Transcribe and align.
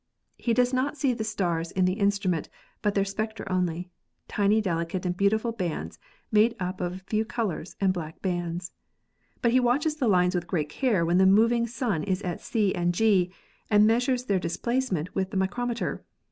He 0.39 0.55
does 0.55 0.73
not 0.73 0.97
see 0.97 1.13
the 1.13 1.23
stars 1.23 1.69
in 1.69 1.85
the 1.85 1.93
instrument, 1.93 2.49
but 2.81 2.95
their 2.95 3.05
spectra 3.05 3.45
only— 3.51 3.91
tiny 4.27 4.59
delicate 4.59 5.05
and 5.05 5.15
beautiful 5.15 5.51
bands 5.51 5.99
made 6.31 6.55
up 6.59 6.81
of 6.81 6.93
a 6.95 7.05
few 7.05 7.23
colors 7.23 7.75
and 7.79 7.93
black 7.93 8.19
bands. 8.19 8.71
But 9.43 9.51
he 9.51 9.59
watches 9.59 9.97
the 9.97 10.07
lines 10.07 10.33
with 10.33 10.47
great 10.47 10.69
care 10.69 11.05
when 11.05 11.19
the 11.19 11.27
moving 11.27 11.67
sun 11.67 12.01
is 12.03 12.23
at 12.23 12.41
C 12.41 12.73
and 12.73 12.95
G 12.95 13.31
and 13.69 13.85
meas 13.85 14.07
ures 14.07 14.25
their 14.25 14.39
displacement 14.39 15.13
with 15.13 15.29
the 15.29 15.37
micrometer. 15.37 16.03